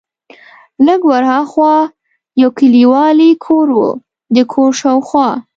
[0.85, 1.75] لږ ور ها خوا
[2.41, 3.81] یو کلیوالي کور و،
[4.35, 5.29] د کور شاوخوا.